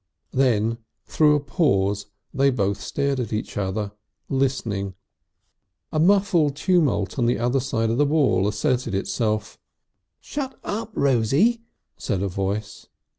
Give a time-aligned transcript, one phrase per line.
[0.31, 3.91] Then through a pause they both stared at each other,
[4.29, 4.95] listening.
[5.91, 9.59] A muffled tumult on the other side of the wall asserted itself.
[10.19, 11.61] "Shut up, Rosie!"
[11.97, 12.87] said a voice.